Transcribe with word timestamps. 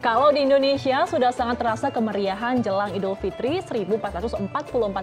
Kalau 0.00 0.32
di 0.32 0.48
Indonesia 0.48 1.04
sudah 1.04 1.28
sangat 1.28 1.60
terasa 1.60 1.92
kemeriahan 1.92 2.64
jelang 2.64 2.88
Idul 2.96 3.20
Fitri 3.20 3.60
1444 3.60 4.48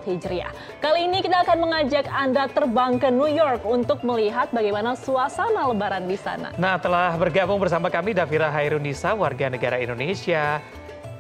Hijriah. 0.10 0.50
Kali 0.82 1.06
ini 1.06 1.22
kita 1.22 1.46
akan 1.46 1.70
mengajak 1.70 2.10
Anda 2.10 2.50
terbang 2.50 2.98
ke 2.98 3.14
New 3.14 3.30
York 3.30 3.62
untuk 3.62 4.02
melihat 4.02 4.50
bagaimana 4.50 4.98
suasana 4.98 5.70
lebaran 5.70 6.10
di 6.10 6.18
sana. 6.18 6.50
Nah, 6.58 6.82
telah 6.82 7.14
bergabung 7.14 7.62
bersama 7.62 7.94
kami 7.94 8.18
Davira 8.18 8.50
Hairunisa, 8.50 9.14
warga 9.14 9.54
negara 9.54 9.78
Indonesia 9.78 10.66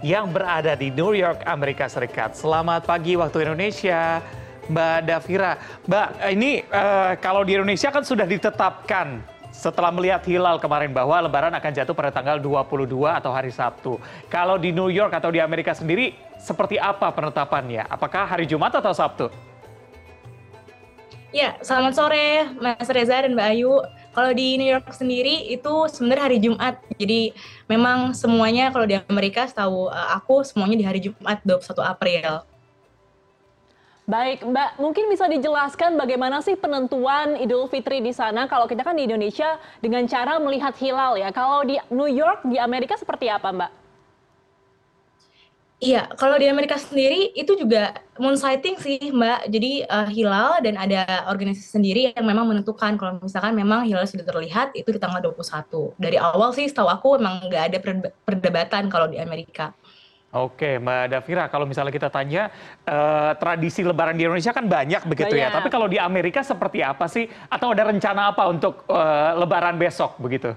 yang 0.01 0.33
berada 0.33 0.73
di 0.73 0.89
New 0.89 1.13
York, 1.13 1.45
Amerika 1.45 1.85
Serikat. 1.85 2.33
Selamat 2.33 2.81
pagi 2.81 3.13
waktu 3.13 3.45
Indonesia. 3.45 4.25
Mbak 4.73 4.99
Davira, 5.05 5.53
Mbak, 5.85 6.07
ini 6.33 6.65
uh, 6.73 7.13
kalau 7.21 7.45
di 7.45 7.53
Indonesia 7.53 7.93
kan 7.93 8.01
sudah 8.01 8.25
ditetapkan 8.25 9.36
setelah 9.57 9.89
melihat 9.89 10.21
hilal 10.21 10.61
kemarin 10.61 10.93
bahwa 10.93 11.17
lebaran 11.17 11.49
akan 11.57 11.71
jatuh 11.73 11.97
pada 11.97 12.13
tanggal 12.13 12.37
22 12.37 12.85
atau 13.09 13.33
hari 13.33 13.49
Sabtu. 13.49 13.97
Kalau 14.29 14.61
di 14.61 14.69
New 14.69 14.93
York 14.93 15.09
atau 15.17 15.33
di 15.33 15.41
Amerika 15.41 15.73
sendiri 15.73 16.13
seperti 16.37 16.77
apa 16.77 17.09
penetapannya? 17.09 17.89
Apakah 17.89 18.29
hari 18.29 18.45
Jumat 18.45 18.77
atau 18.77 18.93
Sabtu? 18.93 19.33
Ya, 21.33 21.57
selamat 21.59 21.93
sore 21.97 22.47
Mas 22.61 22.87
Reza 22.87 23.25
dan 23.25 23.33
Mbak 23.33 23.47
Ayu. 23.51 23.73
Kalau 24.13 24.31
di 24.31 24.61
New 24.61 24.69
York 24.69 24.93
sendiri 24.93 25.49
itu 25.49 25.73
sebenarnya 25.89 26.23
hari 26.23 26.37
Jumat. 26.39 26.77
Jadi 26.95 27.33
memang 27.65 28.13
semuanya 28.13 28.69
kalau 28.69 28.85
di 28.85 28.95
Amerika 29.09 29.43
setahu 29.49 29.89
eh, 29.89 30.09
aku 30.15 30.45
semuanya 30.45 30.77
di 30.77 30.85
hari 30.85 30.99
Jumat 31.01 31.41
21 31.43 31.81
April. 31.83 32.56
Baik, 34.07 34.39
Mbak, 34.39 34.79
mungkin 34.79 35.11
bisa 35.11 35.27
dijelaskan 35.27 35.99
bagaimana 35.99 36.39
sih 36.39 36.55
penentuan 36.55 37.35
Idul 37.43 37.67
Fitri 37.67 37.99
di 37.99 38.15
sana? 38.15 38.47
Kalau 38.47 38.63
kita 38.63 38.79
kan 38.79 38.95
di 38.95 39.03
Indonesia 39.03 39.59
dengan 39.83 40.07
cara 40.07 40.39
melihat 40.39 40.71
hilal 40.79 41.19
ya. 41.19 41.27
Kalau 41.35 41.67
di 41.67 41.75
New 41.91 42.07
York, 42.07 42.47
di 42.47 42.55
Amerika 42.55 42.95
seperti 42.95 43.27
apa, 43.27 43.51
Mbak? 43.51 43.71
Iya, 45.83 46.07
kalau 46.15 46.39
di 46.39 46.47
Amerika 46.47 46.79
sendiri 46.79 47.35
itu 47.35 47.59
juga 47.59 47.99
moon 48.15 48.39
sighting 48.39 48.79
sih, 48.79 49.11
Mbak. 49.11 49.51
Jadi 49.51 49.83
uh, 49.83 50.07
hilal 50.07 50.63
dan 50.63 50.79
ada 50.79 51.27
organisasi 51.27 51.67
sendiri 51.67 52.15
yang 52.15 52.23
memang 52.23 52.47
menentukan 52.47 52.95
kalau 52.95 53.19
misalkan 53.19 53.59
memang 53.59 53.83
hilal 53.91 54.07
sudah 54.07 54.23
terlihat 54.23 54.71
itu 54.71 54.87
di 54.87 55.03
tanggal 55.03 55.19
21. 55.19 55.99
Dari 55.99 56.15
awal 56.15 56.55
sih 56.55 56.63
setahu 56.71 56.87
aku 56.87 57.19
memang 57.19 57.51
nggak 57.51 57.63
ada 57.75 57.77
perdebatan 58.23 58.87
kalau 58.87 59.11
di 59.11 59.19
Amerika. 59.19 59.75
Oke, 60.35 60.75
Mbak 60.75 61.03
Davira, 61.07 61.47
kalau 61.47 61.63
misalnya 61.63 61.87
kita 61.87 62.11
tanya 62.11 62.51
uh, 62.83 63.31
tradisi 63.39 63.79
Lebaran 63.79 64.19
di 64.19 64.27
Indonesia 64.27 64.51
kan 64.51 64.67
banyak 64.67 65.07
begitu 65.07 65.31
ya. 65.31 65.47
banyak. 65.47 65.51
ya. 65.55 65.55
Tapi 65.55 65.69
kalau 65.71 65.87
di 65.87 65.95
Amerika 65.95 66.43
seperti 66.43 66.83
apa 66.83 67.07
sih? 67.07 67.31
Atau 67.47 67.71
ada 67.71 67.87
rencana 67.87 68.35
apa 68.35 68.43
untuk 68.51 68.83
uh, 68.91 69.39
Lebaran 69.39 69.79
besok 69.79 70.19
begitu? 70.19 70.51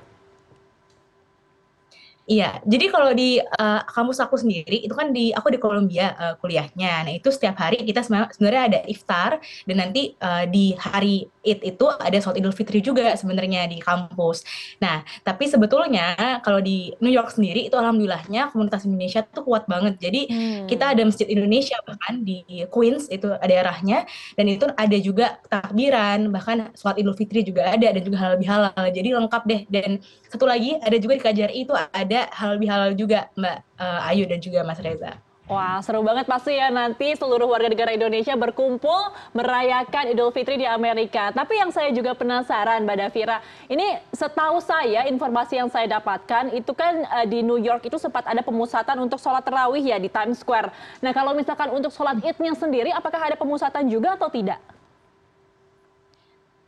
Iya, 2.30 2.62
jadi 2.62 2.94
kalau 2.94 3.10
di 3.10 3.42
uh, 3.42 3.82
kampus 3.90 4.22
aku 4.22 4.38
sendiri 4.38 4.86
itu 4.86 4.94
kan 4.94 5.10
di 5.10 5.34
aku 5.34 5.50
di 5.50 5.58
Columbia 5.58 6.14
uh, 6.14 6.34
kuliahnya. 6.38 7.02
Nah, 7.02 7.12
itu 7.18 7.26
setiap 7.34 7.58
hari 7.58 7.82
kita 7.82 8.06
sebenarnya 8.06 8.62
ada 8.70 8.80
iftar 8.86 9.42
dan 9.66 9.76
nanti 9.82 10.14
uh, 10.22 10.46
di 10.46 10.70
hari 10.78 11.26
Id 11.42 11.64
itu 11.64 11.86
ada 11.88 12.14
sholat 12.20 12.38
Idul 12.38 12.54
Fitri 12.54 12.84
juga 12.84 13.16
sebenarnya 13.18 13.66
di 13.66 13.82
kampus. 13.82 14.46
Nah, 14.78 15.02
tapi 15.26 15.50
sebetulnya 15.50 16.38
kalau 16.44 16.62
di 16.62 16.94
New 17.02 17.10
York 17.10 17.34
sendiri 17.34 17.66
itu 17.66 17.74
alhamdulillahnya 17.74 18.54
komunitas 18.54 18.86
Indonesia 18.86 19.26
tuh 19.26 19.42
kuat 19.42 19.66
banget. 19.66 19.98
Jadi 19.98 20.30
hmm. 20.30 20.64
kita 20.70 20.94
ada 20.94 21.02
masjid 21.02 21.26
Indonesia 21.26 21.82
bahkan 21.82 22.22
di 22.22 22.44
Queens 22.70 23.10
itu 23.10 23.26
ada 23.26 23.48
daerahnya 23.50 24.06
dan 24.38 24.46
itu 24.46 24.70
ada 24.70 24.96
juga 25.02 25.40
takbiran, 25.50 26.30
bahkan 26.30 26.70
sholat 26.78 27.00
Idul 27.00 27.16
Fitri 27.18 27.42
juga 27.42 27.74
ada 27.74 27.90
dan 27.90 28.02
juga 28.06 28.22
halal 28.22 28.38
bihalal. 28.38 28.86
Jadi 28.92 29.08
lengkap 29.16 29.42
deh. 29.50 29.62
Dan 29.66 29.98
satu 30.28 30.44
lagi 30.46 30.76
ada 30.78 30.94
juga 31.00 31.18
di 31.18 31.22
KJRI 31.24 31.58
itu 31.66 31.74
ada 31.74 32.19
halal 32.28 32.56
bihalal 32.60 32.92
juga 32.92 33.32
Mbak 33.38 33.56
uh, 33.80 34.08
Ayu 34.12 34.28
dan 34.28 34.38
juga 34.44 34.60
Mas 34.66 34.80
Reza. 34.82 35.16
Wah, 35.50 35.82
seru 35.82 35.98
banget 36.06 36.30
pasti 36.30 36.54
ya 36.54 36.70
nanti 36.70 37.10
seluruh 37.18 37.50
warga 37.50 37.66
negara 37.66 37.90
Indonesia 37.90 38.38
berkumpul 38.38 39.10
merayakan 39.34 40.14
Idul 40.14 40.30
Fitri 40.30 40.62
di 40.62 40.66
Amerika. 40.68 41.34
Tapi 41.34 41.58
yang 41.58 41.74
saya 41.74 41.90
juga 41.90 42.14
penasaran, 42.14 42.86
Mbak 42.86 42.96
Davira, 43.02 43.42
ini 43.66 43.98
setahu 44.14 44.62
saya 44.62 45.10
informasi 45.10 45.58
yang 45.58 45.66
saya 45.66 45.90
dapatkan 45.90 46.54
itu 46.54 46.70
kan 46.70 47.02
uh, 47.02 47.26
di 47.26 47.42
New 47.42 47.58
York 47.58 47.82
itu 47.82 47.98
sempat 47.98 48.30
ada 48.30 48.46
pemusatan 48.46 49.02
untuk 49.02 49.18
sholat 49.18 49.42
terawih 49.42 49.82
ya 49.82 49.98
di 49.98 50.06
Times 50.06 50.38
Square. 50.38 50.70
Nah, 51.02 51.10
kalau 51.10 51.34
misalkan 51.34 51.74
untuk 51.74 51.90
sholat 51.90 52.22
idnya 52.22 52.54
sendiri, 52.54 52.94
apakah 52.94 53.18
ada 53.18 53.34
pemusatan 53.34 53.90
juga 53.90 54.14
atau 54.14 54.30
tidak? 54.30 54.62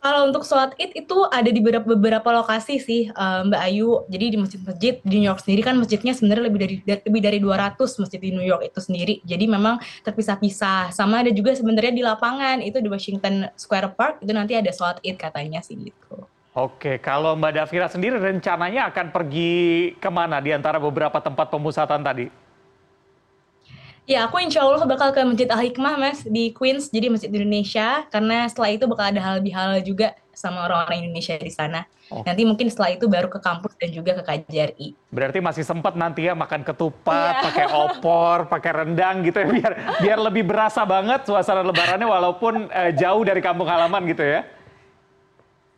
Kalau 0.02 0.26
untuk 0.26 0.42
sholat 0.42 0.74
id 0.82 0.98
itu 0.98 1.14
ada 1.30 1.46
di 1.46 1.62
beberapa, 1.62 1.86
beberapa 1.94 2.28
lokasi 2.34 2.82
sih 2.82 3.02
uh, 3.14 3.46
Mbak 3.46 3.62
Ayu. 3.70 4.02
Jadi 4.10 4.34
di 4.34 4.38
masjid-masjid 4.42 4.94
di 4.98 5.16
New 5.22 5.30
York 5.30 5.46
sendiri 5.46 5.62
kan 5.62 5.78
masjidnya 5.78 6.10
sebenarnya 6.10 6.50
lebih 6.50 6.58
dari 6.58 6.76
lebih 6.82 7.22
dari 7.22 7.38
200 7.38 7.78
masjid 8.02 8.18
di 8.18 8.34
New 8.34 8.42
York 8.42 8.66
itu 8.66 8.82
sendiri. 8.82 9.22
Jadi 9.22 9.46
memang 9.46 9.78
terpisah-pisah. 10.02 10.90
Sama 10.90 11.22
ada 11.22 11.30
juga 11.30 11.54
sebenarnya 11.54 11.94
di 11.94 12.02
lapangan 12.02 12.58
itu 12.66 12.82
di 12.82 12.90
Washington 12.90 13.46
Square 13.54 13.94
Park 13.94 14.14
itu 14.26 14.34
nanti 14.34 14.58
ada 14.58 14.74
sholat 14.74 14.98
id 15.06 15.14
katanya 15.14 15.62
sih 15.62 15.78
gitu. 15.78 16.26
Oke, 16.58 16.98
kalau 16.98 17.38
Mbak 17.38 17.52
Davira 17.62 17.86
sendiri 17.86 18.19
rencananya 18.19 18.90
akan 18.90 19.14
pergi 19.14 19.94
ke 20.02 20.10
mana 20.10 20.42
di 20.42 20.50
antara 20.50 20.82
beberapa 20.82 21.22
tempat 21.22 21.46
pemusatan 21.46 22.02
tadi? 22.02 22.26
Ya, 24.02 24.26
aku 24.26 24.42
insya 24.42 24.66
Allah 24.66 24.82
bakal 24.82 25.14
ke 25.14 25.22
Masjid 25.22 25.46
Al-Hikmah, 25.46 25.94
Mas, 25.94 26.26
di 26.26 26.50
Queens, 26.50 26.90
jadi 26.90 27.06
Masjid 27.06 27.30
Indonesia, 27.30 28.02
karena 28.10 28.50
setelah 28.50 28.74
itu 28.74 28.84
bakal 28.90 29.14
ada 29.14 29.22
hal 29.22 29.38
bihalal 29.38 29.78
juga 29.78 30.18
sama 30.34 30.66
orang-orang 30.66 31.06
Indonesia 31.06 31.38
di 31.38 31.52
sana. 31.54 31.86
Oh. 32.10 32.26
Nanti 32.26 32.42
mungkin 32.42 32.66
setelah 32.66 32.98
itu 32.98 33.06
baru 33.06 33.30
ke 33.30 33.38
kampus 33.38 33.78
dan 33.78 33.94
juga 33.94 34.18
ke 34.18 34.26
KJRI. 34.26 34.98
Berarti 35.14 35.38
masih 35.38 35.62
sempat 35.62 35.94
nanti 35.94 36.26
ya 36.26 36.34
makan 36.34 36.66
ketupat, 36.66 37.34
yeah. 37.38 37.44
pakai 37.46 37.66
opor, 37.70 38.50
pakai 38.50 38.70
rendang 38.74 39.22
gitu 39.22 39.38
ya, 39.38 39.46
biar 39.46 39.72
biar 40.02 40.19
lebih 40.19 40.50
berasa 40.50 40.82
banget 40.82 41.22
suasana 41.22 41.62
lebarannya 41.62 42.08
walaupun 42.08 42.74
uh, 42.74 42.90
jauh 42.90 43.22
dari 43.22 43.38
kampung 43.38 43.70
halaman 43.70 44.02
gitu 44.10 44.26
ya. 44.26 44.42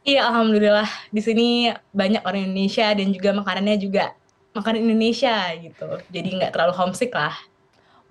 Iya, 0.04 0.32
alhamdulillah 0.32 0.88
di 1.12 1.20
sini 1.20 1.48
banyak 1.92 2.24
orang 2.24 2.48
Indonesia 2.48 2.88
dan 2.88 3.08
juga 3.12 3.30
makanannya 3.36 3.76
juga 3.76 4.04
makanan 4.56 4.80
Indonesia 4.80 5.52
gitu. 5.60 5.88
Jadi 6.08 6.28
nggak 6.40 6.56
terlalu 6.56 6.72
homesick 6.72 7.12
lah. 7.12 7.36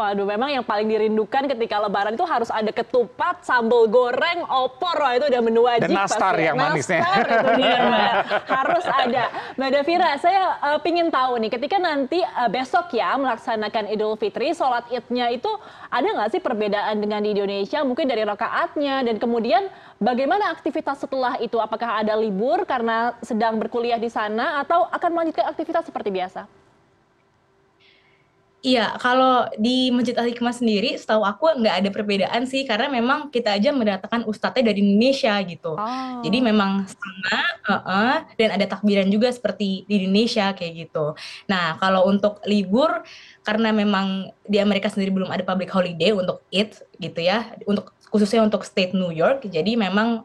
Waduh, 0.03 0.27
memang 0.27 0.51
yang 0.51 0.67
paling 0.67 0.83
dirindukan 0.91 1.47
ketika 1.47 1.79
lebaran 1.79 2.19
itu 2.19 2.27
harus 2.27 2.51
ada 2.51 2.67
ketupat, 2.75 3.39
sambal 3.47 3.87
goreng, 3.87 4.43
opor, 4.51 4.99
wah 4.99 5.15
itu 5.15 5.31
udah 5.31 5.39
menu 5.39 5.63
wajib. 5.63 5.87
Dan 5.87 5.95
nastar 5.95 6.35
yang 6.35 6.59
manisnya. 6.59 6.99
Nastar 7.07 7.23
itu 7.23 7.49
dia, 7.55 7.77
Mbak. 7.79 8.13
harus 8.59 8.85
ada. 8.91 9.23
Mbak 9.55 9.69
Davira, 9.71 10.11
saya 10.19 10.43
uh, 10.59 10.79
pingin 10.83 11.07
tahu 11.07 11.39
nih, 11.39 11.55
ketika 11.55 11.79
nanti 11.79 12.19
uh, 12.19 12.51
besok 12.51 12.91
ya 12.91 13.15
melaksanakan 13.15 13.95
Idul 13.95 14.19
Fitri, 14.19 14.51
sholat 14.51 14.83
idnya 14.91 15.31
itu 15.31 15.47
ada 15.87 16.03
nggak 16.03 16.35
sih 16.35 16.41
perbedaan 16.43 16.99
dengan 16.99 17.23
di 17.23 17.31
Indonesia? 17.31 17.79
Mungkin 17.87 18.03
dari 18.03 18.27
rakaatnya, 18.27 19.07
dan 19.07 19.15
kemudian 19.23 19.71
bagaimana 20.03 20.51
aktivitas 20.51 20.99
setelah 20.99 21.39
itu? 21.39 21.55
Apakah 21.63 22.03
ada 22.03 22.19
libur 22.19 22.67
karena 22.67 23.15
sedang 23.23 23.55
berkuliah 23.55 23.95
di 23.95 24.11
sana, 24.11 24.59
atau 24.59 24.83
akan 24.91 25.09
melanjutkan 25.15 25.47
aktivitas 25.47 25.87
seperti 25.87 26.11
biasa? 26.11 26.62
Iya, 28.63 28.95
kalau 28.95 29.43
di 29.59 29.91
Masjid 29.91 30.15
Al 30.15 30.31
Hikmah 30.31 30.55
sendiri, 30.55 30.95
setahu 30.95 31.19
aku 31.27 31.51
nggak 31.59 31.83
ada 31.83 31.89
perbedaan 31.91 32.47
sih, 32.47 32.63
karena 32.63 32.87
memang 32.87 33.27
kita 33.27 33.59
aja 33.59 33.75
mendatangkan 33.75 34.23
ustadznya 34.23 34.71
dari 34.71 34.79
Indonesia 34.79 35.35
gitu. 35.43 35.75
Oh. 35.75 36.23
Jadi 36.23 36.39
memang 36.39 36.87
sama, 36.87 37.39
uh 37.67 37.73
-uh, 37.83 38.15
dan 38.39 38.55
ada 38.55 38.63
takbiran 38.63 39.11
juga 39.11 39.27
seperti 39.35 39.83
di 39.83 40.07
Indonesia 40.07 40.55
kayak 40.55 40.87
gitu. 40.87 41.11
Nah, 41.51 41.75
kalau 41.75 42.07
untuk 42.07 42.39
libur, 42.47 43.03
karena 43.43 43.75
memang 43.75 44.31
di 44.47 44.63
Amerika 44.63 44.87
sendiri 44.87 45.11
belum 45.11 45.27
ada 45.27 45.43
public 45.43 45.67
holiday 45.67 46.15
untuk 46.15 46.39
it 46.47 46.87
gitu 47.03 47.19
ya, 47.19 47.51
untuk 47.67 47.91
khususnya 48.15 48.47
untuk 48.47 48.63
state 48.63 48.95
New 48.95 49.11
York, 49.11 49.43
jadi 49.43 49.75
memang 49.75 50.23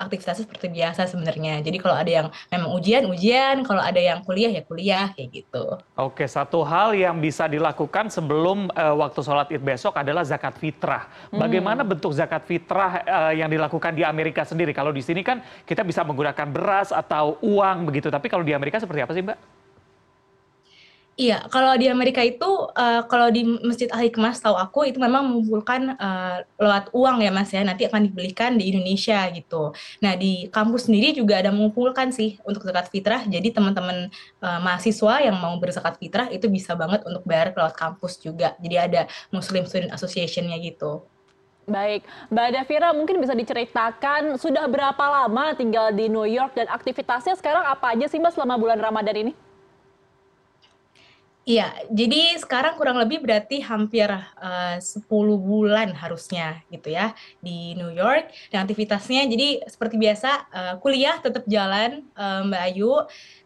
aktivitasnya 0.00 0.48
seperti 0.48 0.72
biasa 0.72 1.04
sebenarnya. 1.04 1.60
Jadi 1.60 1.76
kalau 1.76 1.92
ada 1.92 2.08
yang 2.08 2.26
memang 2.48 2.72
ujian, 2.72 3.04
ujian, 3.04 3.60
kalau 3.68 3.84
ada 3.84 4.00
yang 4.00 4.24
kuliah 4.24 4.48
ya 4.48 4.62
kuliah 4.64 5.06
kayak 5.12 5.28
gitu. 5.44 5.76
Oke, 6.00 6.24
satu 6.24 6.64
hal 6.64 6.96
yang 6.96 7.20
bisa 7.20 7.44
dilakukan 7.44 8.08
sebelum 8.08 8.72
uh, 8.72 8.96
waktu 8.96 9.20
sholat 9.20 9.52
id 9.52 9.60
besok 9.60 10.00
adalah 10.00 10.24
zakat 10.24 10.56
fitrah. 10.56 11.04
Hmm. 11.28 11.44
Bagaimana 11.44 11.84
hmm. 11.84 11.90
bentuk 11.92 12.16
zakat 12.16 12.48
fitrah 12.48 13.04
uh, 13.04 13.32
yang 13.36 13.52
dilakukan 13.52 13.92
di 13.92 14.02
Amerika 14.02 14.42
sendiri? 14.48 14.72
Kalau 14.72 14.90
di 14.90 15.04
sini 15.04 15.20
kan 15.20 15.44
kita 15.68 15.84
bisa 15.84 16.00
menggunakan 16.00 16.48
beras 16.48 16.90
atau 16.90 17.36
uang 17.44 17.84
begitu, 17.84 18.08
tapi 18.08 18.32
kalau 18.32 18.42
di 18.42 18.56
Amerika 18.56 18.80
seperti 18.80 19.04
apa 19.04 19.12
sih 19.12 19.20
Mbak? 19.20 19.59
Iya, 21.20 21.44
kalau 21.52 21.76
di 21.76 21.84
Amerika 21.84 22.24
itu, 22.24 22.48
uh, 22.72 23.04
kalau 23.04 23.28
di 23.28 23.44
Masjid 23.44 23.92
Al-Hikmah 23.92 24.32
setahu 24.32 24.56
aku 24.56 24.88
itu 24.88 24.96
memang 24.96 25.28
mengumpulkan, 25.28 25.92
uh, 26.00 26.40
lewat 26.56 26.88
uang 26.96 27.20
ya, 27.20 27.28
Mas, 27.28 27.52
ya, 27.52 27.60
nanti 27.60 27.84
akan 27.84 28.08
dibelikan 28.08 28.56
di 28.56 28.72
Indonesia 28.72 29.28
gitu. 29.28 29.76
Nah, 30.00 30.16
di 30.16 30.48
kampus 30.48 30.88
sendiri 30.88 31.12
juga 31.12 31.36
ada 31.44 31.52
mengumpulkan 31.52 32.08
sih 32.08 32.40
untuk 32.48 32.64
zakat 32.64 32.88
fitrah, 32.88 33.20
jadi 33.28 33.52
teman-teman, 33.52 34.08
uh, 34.40 34.60
mahasiswa 34.64 35.20
yang 35.20 35.36
mau 35.36 35.52
berzakat 35.60 36.00
fitrah 36.00 36.32
itu 36.32 36.48
bisa 36.48 36.72
banget 36.72 37.04
untuk 37.04 37.20
bayar 37.28 37.52
lewat 37.52 37.76
kampus 37.76 38.16
juga. 38.16 38.56
Jadi 38.56 38.76
ada 38.80 39.04
Muslim 39.28 39.68
Student 39.68 39.92
Association-nya 39.92 40.56
gitu. 40.64 41.04
Baik, 41.68 42.00
Mbak 42.32 42.48
Davira 42.56 42.96
mungkin 42.96 43.20
bisa 43.20 43.36
diceritakan 43.36 44.40
sudah 44.40 44.64
berapa 44.72 45.04
lama 45.04 45.52
tinggal 45.52 45.92
di 45.92 46.08
New 46.08 46.24
York 46.24 46.56
dan 46.56 46.64
aktivitasnya 46.72 47.36
sekarang 47.36 47.68
apa 47.68 47.92
aja 47.92 48.08
sih 48.08 48.16
Mbak 48.16 48.32
selama 48.40 48.56
bulan 48.56 48.80
Ramadan 48.80 49.28
ini? 49.28 49.49
Iya, 51.50 51.74
jadi 51.90 52.38
sekarang 52.38 52.78
kurang 52.78 52.94
lebih 53.02 53.26
berarti 53.26 53.58
hampir 53.58 54.06
uh, 54.06 54.78
10 54.78 55.02
bulan 55.42 55.90
harusnya 55.98 56.62
gitu 56.70 56.94
ya 56.94 57.10
di 57.42 57.74
New 57.74 57.90
York. 57.90 58.30
Dan 58.54 58.62
aktivitasnya 58.62 59.26
jadi 59.26 59.66
seperti 59.66 59.98
biasa 59.98 60.30
uh, 60.54 60.74
kuliah 60.78 61.18
tetap 61.18 61.42
jalan 61.50 62.06
uh, 62.14 62.46
Mbak 62.46 62.62
Ayu. 62.70 62.94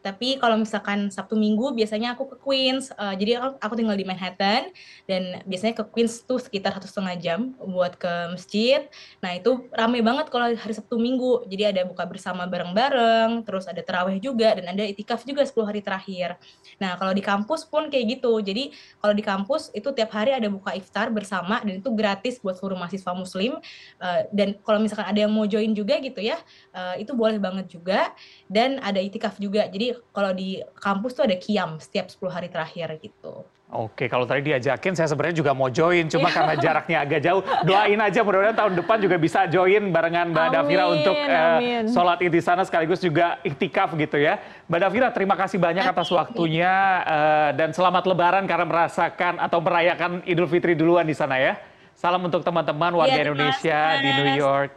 Tapi 0.05 0.37
kalau 0.37 0.61
misalkan 0.61 1.09
Sabtu 1.09 1.33
Minggu 1.33 1.73
biasanya 1.73 2.13
aku 2.13 2.29
ke 2.29 2.37
Queens, 2.45 2.93
uh, 2.93 3.17
jadi 3.17 3.41
aku, 3.41 3.57
aku 3.57 3.73
tinggal 3.73 3.97
di 3.97 4.05
Manhattan. 4.05 4.69
Dan 5.09 5.41
biasanya 5.49 5.81
ke 5.81 5.89
Queens 5.89 6.29
tuh 6.29 6.37
sekitar 6.37 6.77
satu 6.77 6.85
setengah 6.85 7.17
jam 7.17 7.57
buat 7.57 7.97
ke 7.97 8.37
masjid. 8.37 8.85
Nah 9.25 9.33
itu 9.33 9.65
rame 9.73 10.05
banget 10.05 10.29
kalau 10.29 10.53
hari 10.53 10.75
Sabtu 10.77 11.01
Minggu, 11.01 11.49
jadi 11.49 11.73
ada 11.73 11.89
buka 11.89 12.05
bersama 12.05 12.45
bareng-bareng, 12.45 13.49
terus 13.49 13.65
ada 13.65 13.81
terawih 13.81 14.21
juga 14.21 14.53
dan 14.61 14.77
ada 14.77 14.85
itikaf 14.85 15.25
juga 15.25 15.41
10 15.41 15.57
hari 15.65 15.81
terakhir. 15.81 16.37
Nah 16.77 17.01
kalau 17.01 17.17
di 17.17 17.25
kampus 17.25 17.65
pun 17.65 17.94
kayak 17.95 18.19
gitu, 18.19 18.43
jadi 18.43 18.75
kalau 18.99 19.15
di 19.15 19.23
kampus 19.23 19.71
itu 19.71 19.95
tiap 19.95 20.11
hari 20.11 20.35
ada 20.35 20.51
buka 20.51 20.75
iftar 20.75 21.15
bersama 21.15 21.63
dan 21.63 21.79
itu 21.79 21.91
gratis 21.95 22.43
buat 22.43 22.59
seluruh 22.59 22.75
mahasiswa 22.75 23.15
Muslim. 23.15 23.63
Uh, 24.03 24.27
dan 24.35 24.59
kalau 24.67 24.83
misalkan 24.83 25.07
ada 25.07 25.23
yang 25.23 25.31
mau 25.31 25.47
join 25.47 25.71
juga 25.71 26.03
gitu 26.03 26.19
ya, 26.19 26.35
uh, 26.75 26.99
itu 26.99 27.15
boleh 27.15 27.39
banget 27.39 27.71
juga 27.71 28.11
dan 28.51 28.83
ada 28.83 28.99
itikaf 28.99 29.39
juga. 29.39 29.71
Jadi 29.71 29.95
kalau 30.11 30.35
di 30.35 30.59
kampus 30.83 31.15
tuh 31.15 31.31
ada 31.31 31.39
kiam 31.39 31.79
setiap 31.79 32.11
10 32.11 32.35
hari 32.35 32.49
terakhir 32.51 32.99
gitu. 32.99 33.47
Oke, 33.75 34.07
kalau 34.07 34.23
tadi 34.23 34.55
diajakin 34.55 34.95
saya 34.95 35.11
sebenarnya 35.11 35.43
juga 35.43 35.51
mau 35.51 35.67
join, 35.67 36.07
cuma 36.07 36.31
iya. 36.31 36.37
karena 36.39 36.55
jaraknya 36.55 36.99
agak 37.03 37.21
jauh. 37.27 37.43
Doain 37.67 37.99
aja 37.99 38.23
mudah-mudahan 38.23 38.55
tahun 38.55 38.73
depan 38.79 38.97
juga 39.03 39.17
bisa 39.19 39.51
join 39.51 39.91
barengan 39.91 40.31
Mbak 40.31 40.47
amin, 40.47 40.55
Davira 40.55 40.85
untuk 40.95 41.17
uh, 41.19 41.59
sholat 41.91 42.23
id 42.23 42.31
di 42.31 42.39
sana 42.39 42.63
sekaligus 42.63 43.03
juga 43.03 43.43
iktikaf 43.43 43.99
gitu 43.99 44.23
ya. 44.23 44.39
Mbak 44.71 44.79
Davira, 44.79 45.09
terima 45.11 45.35
kasih 45.35 45.59
banyak 45.59 45.83
atas 45.91 46.07
waktunya 46.15 47.03
uh, 47.03 47.51
dan 47.59 47.75
selamat 47.75 48.07
lebaran 48.07 48.47
karena 48.47 48.63
merasakan 48.63 49.43
atau 49.43 49.59
merayakan 49.59 50.23
Idul 50.23 50.47
Fitri 50.47 50.79
duluan 50.79 51.03
di 51.03 51.17
sana 51.19 51.43
ya. 51.43 51.59
Salam 51.99 52.23
untuk 52.23 52.47
teman-teman 52.47 52.95
warga 52.95 53.19
ya, 53.19 53.27
Indonesia 53.27 53.79
di 53.99 54.11
New 54.23 54.31
York. 54.39 54.71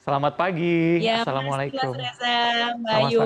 Selamat 0.00 0.32
pagi. 0.40 1.04
Ya, 1.04 1.20
Assalamualaikum. 1.20 1.92
Mas 1.92 2.16
Reza, 2.16 2.40
Mbak 2.72 2.94
Ayu. 3.04 3.20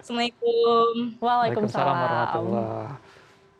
Assalamualaikum. 0.00 0.92
Waalaikumsalam 1.20 1.92
warahmatullahi 1.92 3.04